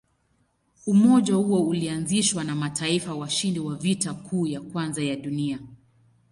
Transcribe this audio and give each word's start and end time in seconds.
Umoja 0.87 1.35
huo 1.35 1.63
ulianzishwa 1.67 2.43
na 2.43 2.55
mataifa 2.55 3.15
washindi 3.15 3.59
wa 3.59 3.75
Vita 3.75 4.13
Kuu 4.13 4.47
ya 4.47 4.61
Kwanza 4.61 5.03
ya 5.03 5.15
Dunia. 5.15 5.59